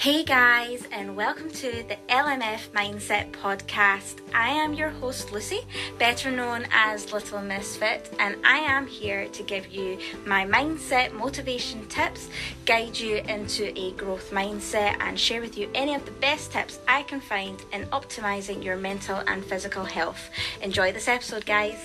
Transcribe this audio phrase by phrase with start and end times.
[0.00, 4.20] Hey guys, and welcome to the LMF Mindset Podcast.
[4.32, 5.60] I am your host Lucy,
[5.98, 11.86] better known as Little Misfit, and I am here to give you my mindset motivation
[11.88, 12.30] tips,
[12.64, 16.78] guide you into a growth mindset, and share with you any of the best tips
[16.88, 20.30] I can find in optimizing your mental and physical health.
[20.62, 21.76] Enjoy this episode, guys.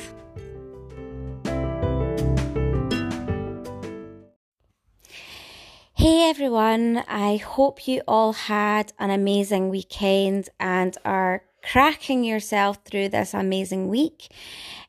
[6.06, 13.10] Hey everyone, I hope you all had an amazing weekend and are cracking yourself through
[13.10, 14.32] this amazing week.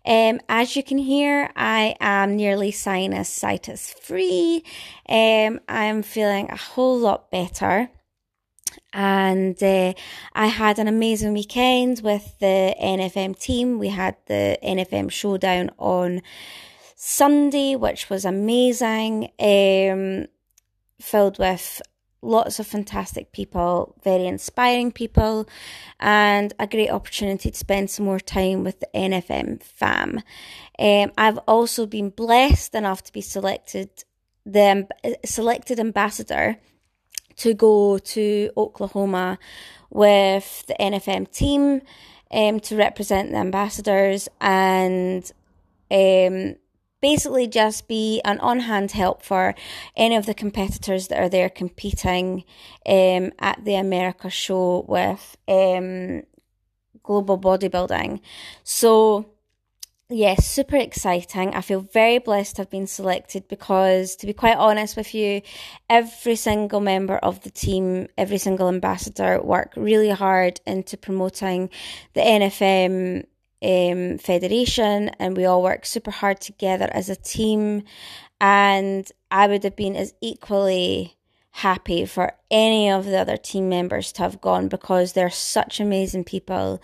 [0.05, 4.62] Um, as you can hear, I am nearly sinusitis free.
[5.09, 7.89] Um, I'm feeling a whole lot better.
[8.92, 9.95] And uh,
[10.34, 13.78] I had an amazing weekend with the NFM team.
[13.78, 16.20] We had the NFM showdown on
[16.95, 19.30] Sunday, which was amazing.
[19.41, 20.27] Um,
[21.00, 21.83] filled with
[22.22, 25.48] lots of fantastic people, very inspiring people,
[26.00, 30.22] and a great opportunity to spend some more time with the NFM fam.
[30.78, 33.91] Um, I've also been blessed enough to be selected
[34.44, 34.86] the
[35.25, 36.56] selected ambassador
[37.36, 39.38] to go to Oklahoma
[39.91, 41.83] with the NFM team
[42.31, 45.31] um, to represent the ambassadors and
[45.91, 46.55] um,
[47.00, 49.55] basically just be an on hand help for
[49.97, 52.44] any of the competitors that are there competing
[52.86, 56.22] um, at the America show with um,
[57.03, 58.20] global bodybuilding.
[58.64, 59.30] So,
[60.08, 61.55] yes, super exciting.
[61.55, 65.42] I feel very blessed to have been selected because, to be quite honest with you,
[65.91, 71.70] every single member of the team, every single ambassador work really hard into promoting
[72.14, 73.27] the NFM
[73.62, 77.85] um, federation and we all work super hard together as a team.
[78.41, 81.17] And I would have been as equally
[81.51, 86.25] happy for any of the other team members to have gone because they're such amazing
[86.25, 86.83] people.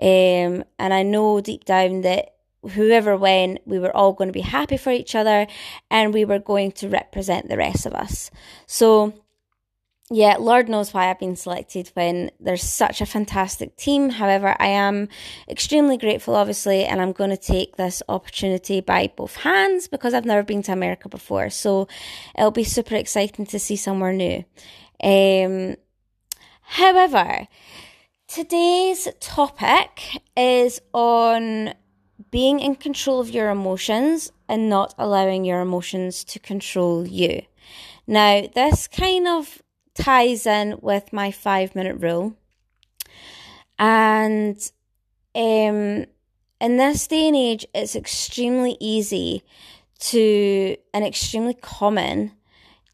[0.00, 2.34] Um, and I know deep down that
[2.72, 5.46] whoever went, we were all going to be happy for each other
[5.90, 8.30] and we were going to represent the rest of us.
[8.66, 9.14] So
[10.10, 14.08] yeah, Lord knows why I've been selected when there's such a fantastic team.
[14.08, 15.08] However, I am
[15.50, 20.24] extremely grateful, obviously, and I'm going to take this opportunity by both hands because I've
[20.24, 21.50] never been to America before.
[21.50, 21.88] So
[22.36, 24.44] it'll be super exciting to see somewhere new.
[25.02, 25.76] Um,
[26.62, 27.46] however,
[28.28, 31.74] today's topic is on
[32.30, 37.42] being in control of your emotions and not allowing your emotions to control you.
[38.06, 39.62] Now, this kind of
[39.98, 42.34] ties in with my five minute rule.
[43.78, 44.56] And
[45.34, 46.06] um,
[46.60, 49.42] in this day and age, it's extremely easy
[50.00, 52.32] to and extremely common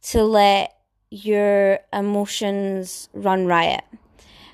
[0.02, 0.76] to let
[1.10, 3.84] your emotions run riot.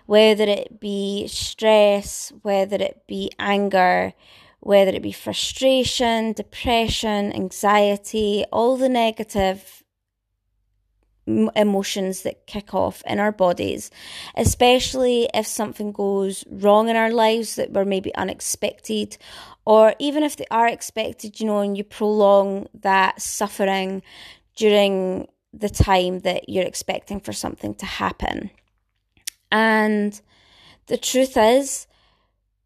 [0.07, 4.13] Whether it be stress, whether it be anger,
[4.59, 9.80] whether it be frustration, depression, anxiety, all the negative
[11.57, 13.91] emotions that kick off in our bodies,
[14.37, 19.17] especially if something goes wrong in our lives that were maybe unexpected,
[19.65, 24.03] or even if they are expected, you know, and you prolong that suffering
[24.57, 28.51] during the time that you're expecting for something to happen.
[29.51, 30.21] And
[30.87, 31.87] the truth is,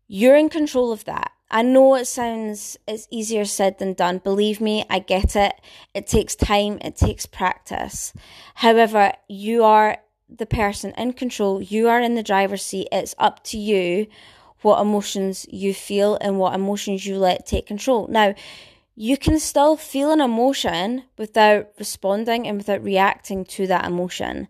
[0.06, 1.32] you're in control of that.
[1.50, 4.18] I know it sounds it's easier said than done.
[4.18, 5.54] Believe me, I get it.
[5.94, 8.12] It takes time, it takes practice.
[8.56, 11.62] However, you are the person in control.
[11.62, 12.88] You are in the driver's seat.
[12.90, 14.06] It's up to you
[14.62, 18.08] what emotions you feel and what emotions you let take control.
[18.08, 18.34] Now,
[18.96, 24.48] you can still feel an emotion without responding and without reacting to that emotion.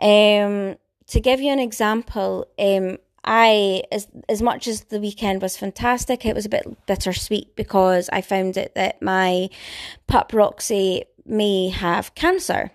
[0.00, 0.76] Um,
[1.06, 6.24] to give you an example, um, I as as much as the weekend was fantastic,
[6.24, 9.50] it was a bit bittersweet because I found it that my
[10.06, 12.70] pup Roxy may have cancer.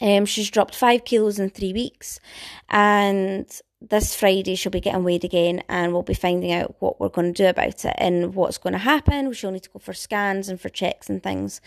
[0.00, 2.20] Um, she's dropped five kilos in three weeks,
[2.68, 3.50] and
[3.80, 7.32] this Friday she'll be getting weighed again, and we'll be finding out what we're going
[7.32, 9.32] to do about it and what's going to happen.
[9.32, 11.60] She'll need to go for scans and for checks and things.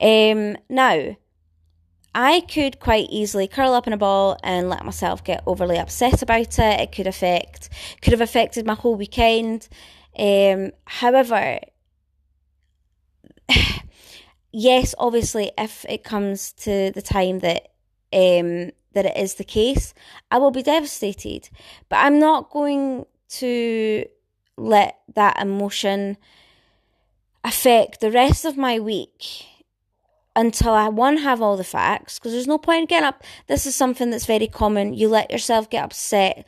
[0.00, 1.16] Um, now
[2.18, 6.22] I could quite easily curl up in a ball and let myself get overly upset
[6.22, 6.80] about it.
[6.80, 7.68] It could affect,
[8.00, 9.68] could have affected my whole weekend.
[10.18, 11.60] Um, however,
[14.50, 17.72] yes, obviously, if it comes to the time that
[18.14, 19.92] um, that it is the case,
[20.30, 21.50] I will be devastated.
[21.90, 24.06] But I'm not going to
[24.56, 26.16] let that emotion
[27.44, 29.44] affect the rest of my week
[30.36, 33.24] until I one have all the facts because there's no point in getting up.
[33.48, 34.92] This is something that's very common.
[34.94, 36.46] You let yourself get upset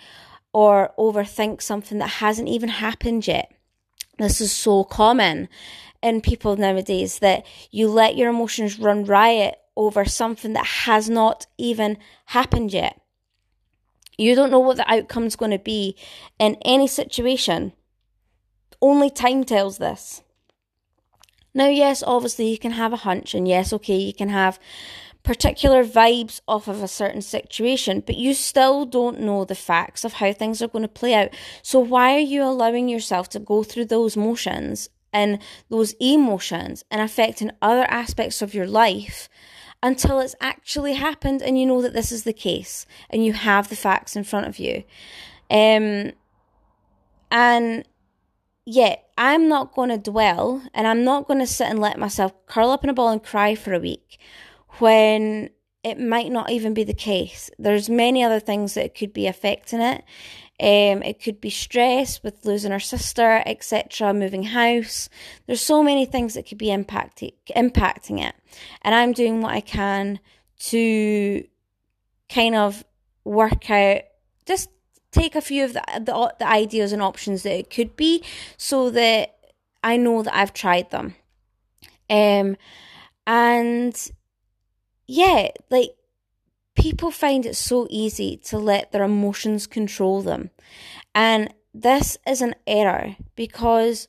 [0.53, 3.51] or overthink something that hasn't even happened yet.
[4.19, 5.49] This is so common
[6.03, 11.47] in people nowadays that you let your emotions run riot over something that has not
[11.57, 11.97] even
[12.27, 13.01] happened yet.
[14.19, 15.97] You don't know what the outcome's going to be
[16.39, 17.73] in any situation.
[18.83, 20.23] Only time tells this.
[21.59, 24.61] Now, yes, obviously you can have a hunch, and yes, okay, you can have
[25.25, 30.13] particular vibes off of a certain situation, but you still don't know the facts of
[30.13, 31.31] how things are going to play out.
[31.65, 37.01] So, why are you allowing yourself to go through those motions and those emotions and
[37.01, 39.29] affecting other aspects of your life
[39.83, 43.69] until it's actually happened and you know that this is the case and you have
[43.69, 44.85] the facts in front of you?
[45.51, 46.13] Um,
[47.33, 47.85] and
[48.71, 52.35] yeah, I'm not going to dwell and I'm not going to sit and let myself
[52.45, 54.19] curl up in a ball and cry for a week
[54.79, 55.49] when
[55.83, 57.49] it might not even be the case.
[57.59, 60.05] There's many other things that could be affecting it.
[60.61, 65.09] Um, it could be stress with losing her sister, etc., moving house.
[65.47, 68.35] There's so many things that could be impacting impacting it,
[68.83, 70.21] and I'm doing what I can
[70.59, 71.43] to
[72.29, 72.85] kind of
[73.25, 74.03] work out
[74.45, 74.69] just
[75.11, 78.23] take a few of the, the, the ideas and options that it could be
[78.57, 79.37] so that
[79.83, 81.15] I know that I've tried them.
[82.11, 82.57] Um,
[83.27, 84.11] and
[85.07, 85.91] yeah, like
[86.75, 90.51] people find it so easy to let their emotions control them.
[91.15, 94.09] And this is an error because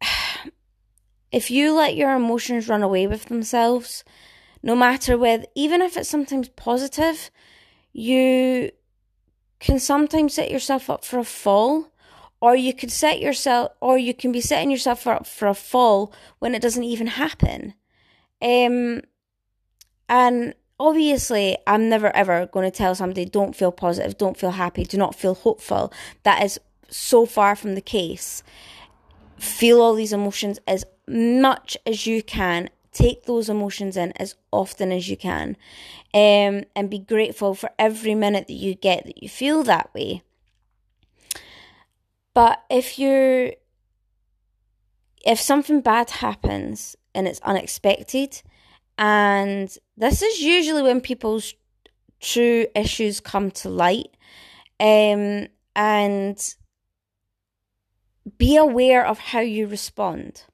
[1.32, 4.04] if you let your emotions run away with themselves,
[4.62, 7.30] no matter whether, even if it's sometimes positive,
[7.92, 8.70] you
[9.60, 11.92] can sometimes set yourself up for a fall
[12.40, 16.12] or you could set yourself or you can be setting yourself up for a fall
[16.38, 17.74] when it doesn't even happen.
[18.42, 19.02] Um
[20.08, 24.82] and obviously i'm never ever going to tell somebody don't feel positive don't feel happy
[24.82, 25.92] do not feel hopeful.
[26.22, 26.58] That is
[26.88, 28.42] so far from the case.
[29.38, 34.92] Feel all these emotions as much as you can take those emotions in as often
[34.92, 35.56] as you can
[36.12, 40.22] um, and be grateful for every minute that you get that you feel that way.
[42.34, 43.52] But if you're,
[45.24, 48.42] if something bad happens and it's unexpected,
[48.98, 51.54] and this is usually when people's
[52.20, 54.16] true issues come to light,
[54.78, 56.54] um, and
[58.36, 60.44] be aware of how you respond.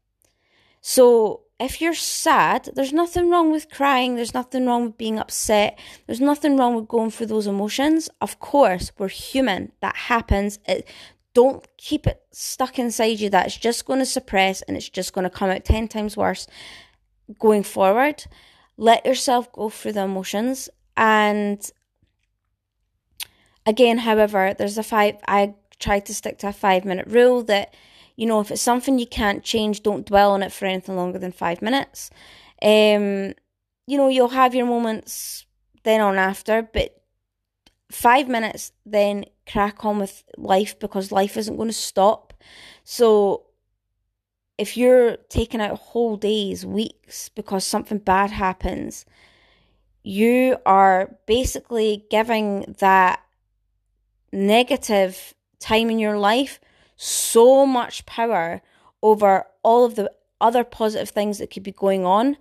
[0.81, 5.79] So if you're sad, there's nothing wrong with crying, there's nothing wrong with being upset,
[6.06, 8.11] there's nothing wrong with going through those emotions.
[8.20, 10.58] Of course, we're human, that happens.
[10.67, 10.87] It,
[11.32, 15.25] don't keep it stuck inside you, that's just going to suppress and it's just going
[15.25, 16.47] to come out 10 times worse
[17.38, 18.25] going forward.
[18.76, 20.69] Let yourself go through the emotions.
[20.97, 21.70] And
[23.64, 27.75] again, however, there's a five, I try to stick to a five minute rule that
[28.17, 31.19] you know, if it's something you can't change, don't dwell on it for anything longer
[31.19, 32.11] than five minutes.
[32.63, 33.35] Um,
[33.87, 35.45] you know, you'll have your moments
[35.85, 37.03] then on after, but
[37.91, 42.33] five minutes, then crack on with life because life isn't going to stop.
[42.85, 43.47] So
[44.59, 49.05] if you're taking out whole days, weeks because something bad happens,
[50.03, 53.20] you are basically giving that
[54.32, 56.61] negative time in your life
[56.96, 58.62] so much power
[59.03, 60.10] over all of the
[60.41, 62.36] other positive things that could be going on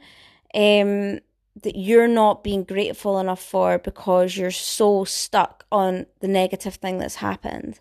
[0.53, 1.19] um,
[1.61, 6.97] that you're not being grateful enough for because you're so stuck on the negative thing
[6.97, 7.79] that's happened.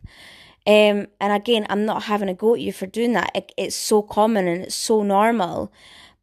[0.67, 3.31] Um, and again, I'm not having a go at you for doing that.
[3.35, 5.73] It, it's so common and it's so normal.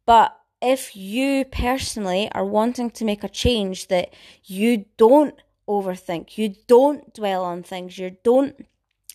[0.04, 4.12] But if you personally are wanting to make a change that
[4.44, 5.34] you don't
[5.68, 8.66] overthink, you don't dwell on things, you don't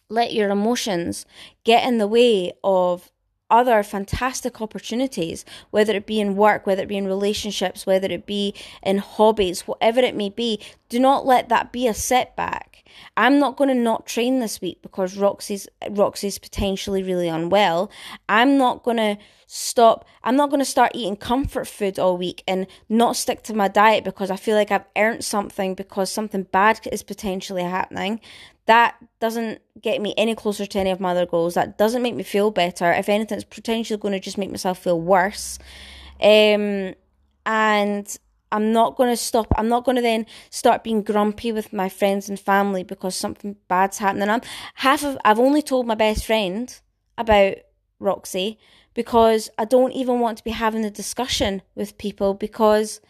[0.10, 1.26] let your emotions
[1.64, 3.12] get in the way of
[3.50, 8.26] other fantastic opportunities, whether it be in work, whether it be in relationships, whether it
[8.26, 10.60] be in hobbies, whatever it may be.
[10.90, 12.77] Do not let that be a setback.
[13.16, 17.92] I'm not going to not train this week because Roxy's Roxy's potentially really unwell.
[18.30, 20.06] I'm not going to stop.
[20.24, 23.68] I'm not going to start eating comfort food all week and not stick to my
[23.68, 28.20] diet because I feel like I've earned something because something bad is potentially happening
[28.68, 31.56] that doesn't get me any closer to any of my other goals.
[31.56, 32.92] That doesn't make me feel better.
[32.92, 35.58] If anything, it's potentially going to just make myself feel worse.
[36.22, 36.94] Um,
[37.46, 38.18] and
[38.52, 39.48] I'm not going to stop.
[39.58, 43.56] I'm not going to then start being grumpy with my friends and family because something
[43.68, 44.30] bad's happening.
[44.30, 44.42] I'm
[44.76, 45.18] half of.
[45.26, 46.74] I've only told my best friend
[47.18, 47.56] about
[48.00, 48.58] Roxy
[48.94, 53.02] because I don't even want to be having the discussion with people because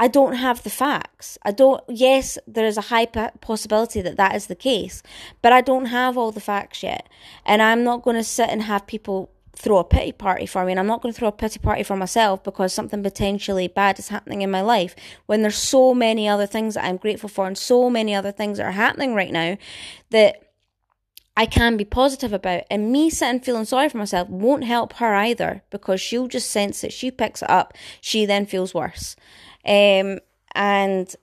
[0.00, 1.38] I don't have the facts.
[1.42, 5.02] I don't, yes, there is a high possibility that that is the case,
[5.42, 7.08] but I don't have all the facts yet.
[7.44, 10.70] And I'm not going to sit and have people throw a pity party for me
[10.70, 13.98] and I'm not going to throw a pity party for myself because something potentially bad
[13.98, 14.94] is happening in my life
[15.26, 18.58] when there's so many other things that I'm grateful for and so many other things
[18.58, 19.58] that are happening right now
[20.10, 20.44] that
[21.36, 22.64] I can be positive about.
[22.70, 26.84] And me sitting feeling sorry for myself won't help her either because she'll just sense
[26.84, 26.92] it.
[26.92, 27.74] She picks it up.
[28.00, 29.16] She then feels worse.
[29.64, 30.20] Um,
[30.54, 31.14] and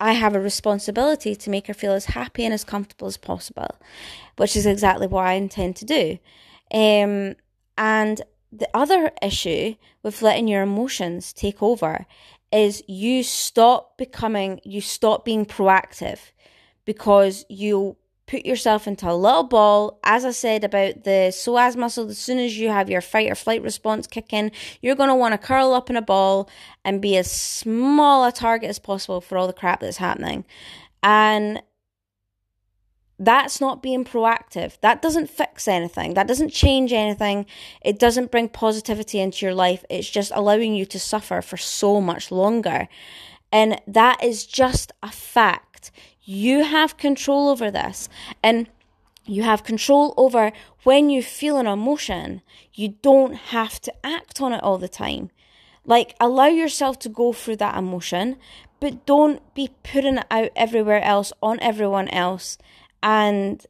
[0.00, 3.76] I have a responsibility to make her feel as happy and as comfortable as possible,
[4.36, 6.18] which is exactly what I intend to do.
[6.72, 7.36] Um,
[7.76, 12.06] and the other issue with letting your emotions take over
[12.52, 16.18] is you stop becoming, you stop being proactive
[16.84, 19.98] because you put yourself into a little ball.
[20.04, 23.34] As I said about the psoas muscle, as soon as you have your fight or
[23.34, 26.48] flight response kicking, you're going to want to curl up in a ball
[26.84, 30.44] and be as small a target as possible for all the crap that's happening.
[31.02, 31.62] And
[33.24, 34.78] that's not being proactive.
[34.80, 36.14] That doesn't fix anything.
[36.14, 37.46] That doesn't change anything.
[37.80, 39.84] It doesn't bring positivity into your life.
[39.88, 42.88] It's just allowing you to suffer for so much longer.
[43.52, 45.92] And that is just a fact.
[46.22, 48.08] You have control over this.
[48.42, 48.68] And
[49.24, 50.50] you have control over
[50.82, 52.42] when you feel an emotion.
[52.74, 55.30] You don't have to act on it all the time.
[55.84, 58.36] Like, allow yourself to go through that emotion,
[58.80, 62.58] but don't be putting it out everywhere else on everyone else
[63.02, 63.64] and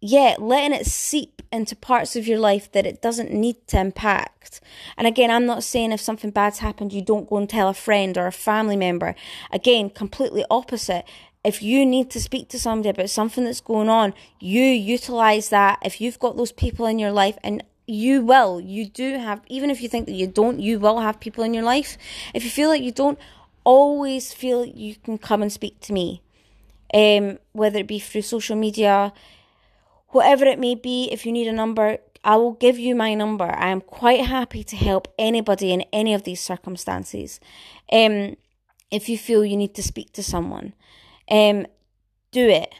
[0.00, 4.60] yeah, letting it seep into parts of your life that it doesn't need to impact.
[4.98, 7.74] And again, I'm not saying if something bad's happened, you don't go and tell a
[7.74, 9.14] friend or a family member.
[9.50, 11.06] Again, completely opposite.
[11.42, 15.78] If you need to speak to somebody about something that's going on, you utilize that.
[15.82, 19.70] If you've got those people in your life and you will, you do have, even
[19.70, 21.96] if you think that you don't, you will have people in your life.
[22.34, 23.18] If you feel like you don't,
[23.62, 26.20] always feel you can come and speak to me
[26.94, 29.12] um, whether it be through social media,
[30.08, 31.08] whatever it may be.
[31.10, 33.44] If you need a number, I will give you my number.
[33.44, 37.40] I am quite happy to help anybody in any of these circumstances.
[37.92, 38.36] Um,
[38.90, 40.72] if you feel you need to speak to someone,
[41.28, 41.66] um,
[42.30, 42.72] do it.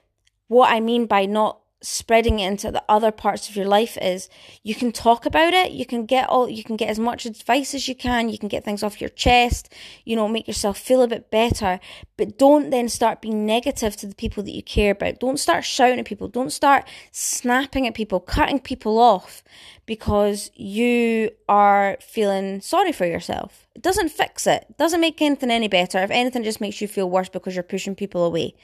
[0.46, 4.28] What I mean by not spreading it into the other parts of your life is
[4.62, 5.72] you can talk about it.
[5.72, 8.28] You can get all you can get as much advice as you can.
[8.28, 9.72] You can get things off your chest
[10.04, 11.80] you know make yourself feel a bit better.
[12.16, 15.20] But don't then start being negative to the people that you care about.
[15.20, 16.28] Don't start shouting at people.
[16.28, 19.42] Don't start snapping at people cutting people off
[19.86, 23.66] because you are feeling sorry for yourself.
[23.74, 24.66] It doesn't fix it.
[24.68, 25.98] it doesn't make anything any better.
[25.98, 28.54] If anything just makes you feel worse because you're pushing people away.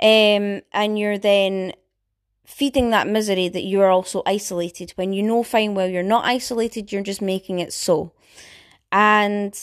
[0.00, 1.74] Um, and you're then
[2.44, 6.24] feeding that misery that you are also isolated when you know fine well you're not
[6.24, 8.12] isolated, you're just making it so.
[8.90, 9.54] And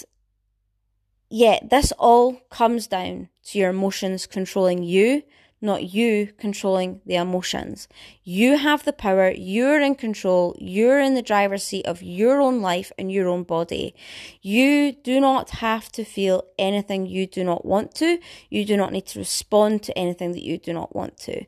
[1.30, 5.24] yeah, this all comes down to your emotions controlling you
[5.62, 7.88] not you controlling the emotions.
[8.24, 12.62] You have the power, you're in control, you're in the driver's seat of your own
[12.62, 13.94] life and your own body.
[14.42, 18.20] You do not have to feel anything you do not want to.
[18.50, 21.46] You do not need to respond to anything that you do not want to.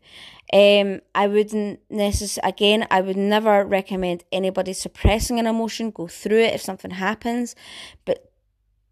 [0.53, 6.41] Um, I wouldn't necessarily, again, I would never recommend anybody suppressing an emotion, go through
[6.41, 7.55] it if something happens,
[8.03, 8.29] but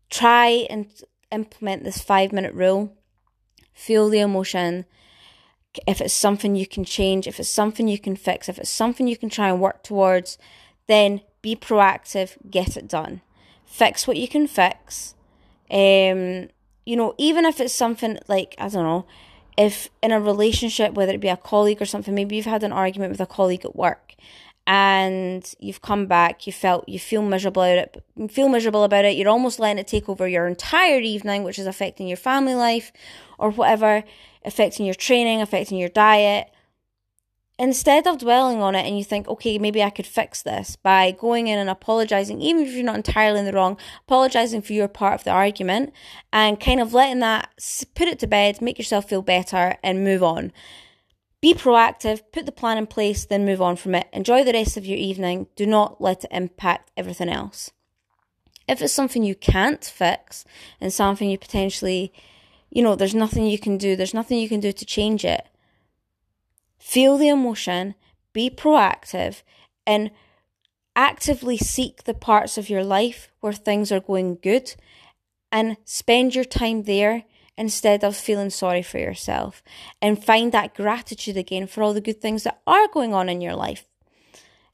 [0.10, 0.88] try and
[1.32, 2.96] implement this five minute rule.
[3.74, 4.86] Feel the emotion
[5.86, 9.08] if it's something you can change, if it's something you can fix, if it's something
[9.08, 10.38] you can try and work towards,
[10.88, 13.22] then be proactive, get it done.
[13.66, 15.14] Fix what you can fix.
[15.70, 16.50] Um,
[16.86, 19.06] you know, even if it's something like, I don't know,
[19.58, 22.72] if in a relationship, whether it be a colleague or something, maybe you've had an
[22.72, 24.16] argument with a colleague at work
[24.66, 29.06] and you've come back, you felt you feel miserable about it, you feel miserable about
[29.06, 32.56] it, you're almost letting it take over your entire evening, which is affecting your family
[32.56, 32.92] life
[33.38, 34.04] or whatever
[34.46, 36.50] affecting your training, affecting your diet.
[37.58, 41.12] Instead of dwelling on it and you think, okay, maybe I could fix this by
[41.12, 43.78] going in and apologizing, even if you're not entirely in the wrong,
[44.08, 45.92] apologizing for your part of the argument
[46.32, 47.50] and kind of letting that
[47.96, 50.54] put it to bed, make yourself feel better and move on.
[51.42, 54.08] Be proactive, put the plan in place, then move on from it.
[54.14, 55.48] Enjoy the rest of your evening.
[55.58, 57.72] Do not let it impact everything else.
[58.70, 60.46] If it's something you can't fix
[60.80, 62.14] and something you potentially
[62.70, 65.48] you know, there's nothing you can do, there's nothing you can do to change it.
[66.78, 67.96] Feel the emotion,
[68.34, 69.42] be proactive,
[69.86, 70.12] and
[70.96, 74.76] actively seek the parts of your life where things are going good
[75.52, 77.24] and spend your time there
[77.58, 79.62] instead of feeling sorry for yourself
[80.02, 83.42] and find that gratitude again for all the good things that are going on in
[83.42, 83.89] your life.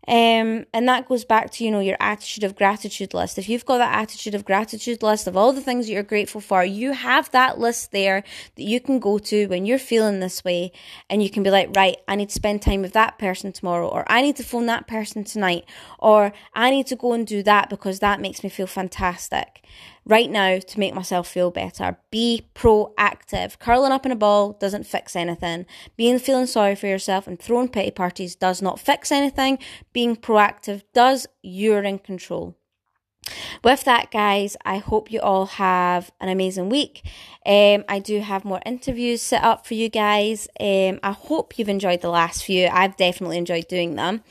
[0.08, 3.38] Um, and that goes back to, you know, your attitude of gratitude list.
[3.38, 6.42] If you've got that attitude of gratitude list of all the things that you're grateful
[6.42, 8.24] for, you have that list there
[8.56, 10.72] that you can go to when you're feeling this way
[11.10, 13.88] and you can be like, right, I need to spend time with that person tomorrow,
[13.88, 15.66] or I need to phone that person tonight,
[16.00, 19.64] or I need to go and do that because that makes me feel fantastic
[20.06, 21.98] right now to make myself feel better.
[22.12, 23.60] Be proactive.
[23.60, 25.66] Curling up in a ball doesn't fix anything.
[25.98, 29.58] Being feeling sorry for yourself and throwing pity parties does not fix anything.
[29.94, 31.28] Being proactive does.
[31.42, 32.56] You're in control.
[33.64, 37.04] With that, guys, I hope you all have an amazing week.
[37.46, 40.48] Um, I do have more interviews set up for you guys.
[40.60, 42.68] Um, I hope you've enjoyed the last few.
[42.68, 44.24] I've definitely enjoyed doing them.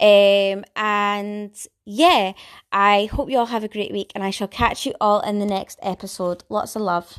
[0.00, 2.32] Um, and yeah,
[2.70, 5.38] I hope you all have a great week, and I shall catch you all in
[5.38, 6.44] the next episode.
[6.50, 7.16] Lots of love.